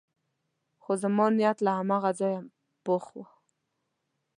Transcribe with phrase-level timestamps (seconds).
[0.81, 2.39] خو زما نیت له هماغه ځایه
[2.85, 3.17] پخ و.